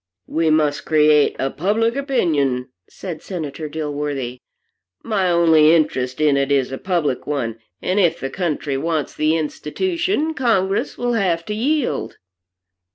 "We 0.25 0.49
must 0.49 0.83
create 0.87 1.35
a 1.37 1.51
public 1.51 1.95
opinion," 1.95 2.69
said 2.89 3.21
Senator 3.21 3.69
Dilworthy. 3.69 4.39
"My 5.03 5.29
only 5.29 5.75
interest 5.75 6.19
in 6.19 6.37
it 6.37 6.51
is 6.51 6.71
a 6.71 6.79
public 6.79 7.27
one, 7.27 7.59
and 7.83 7.99
if 7.99 8.19
the 8.19 8.31
country 8.31 8.77
wants 8.77 9.13
the 9.13 9.37
institution, 9.37 10.33
Congress 10.33 10.97
will 10.97 11.13
have 11.13 11.45
to 11.45 11.53
yield." 11.53 12.17